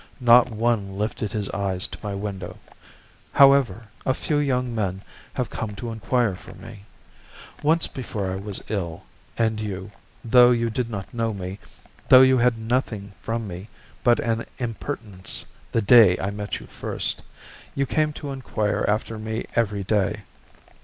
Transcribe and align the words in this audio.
Not 0.19 0.49
one 0.49 0.97
lifted 0.97 1.31
his 1.31 1.47
eyes 1.51 1.87
to 1.89 1.99
my 2.03 2.15
window. 2.15 2.57
However, 3.33 3.85
a 4.03 4.15
few 4.15 4.37
young 4.37 4.73
men 4.73 5.03
have 5.35 5.51
come 5.51 5.75
to 5.75 5.91
inquire 5.91 6.33
for 6.35 6.55
me. 6.55 6.85
Once 7.61 7.85
before 7.85 8.31
I 8.31 8.35
was 8.37 8.63
ill, 8.69 9.03
and 9.37 9.61
you, 9.61 9.91
though 10.25 10.49
you 10.49 10.71
did 10.71 10.89
not 10.89 11.13
know 11.13 11.35
me, 11.35 11.59
though 12.09 12.23
you 12.23 12.39
had 12.39 12.53
had 12.53 12.61
nothing 12.63 13.13
from 13.21 13.45
me 13.47 13.69
but 14.03 14.19
an 14.19 14.47
impertinence 14.57 15.45
the 15.71 15.83
day 15.83 16.17
I 16.19 16.31
met 16.31 16.59
you 16.59 16.65
first, 16.65 17.21
you 17.75 17.85
came 17.85 18.11
to 18.13 18.31
inquire 18.31 18.83
after 18.87 19.19
me 19.19 19.45
every 19.55 19.83
day. 19.83 20.21